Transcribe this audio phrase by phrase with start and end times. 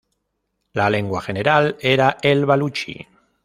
[0.73, 3.07] La lengua general era el baluchi.